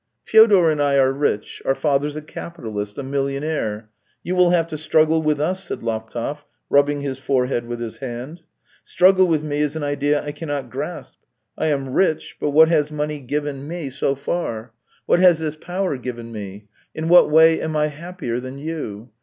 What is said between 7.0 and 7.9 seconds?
his forehead with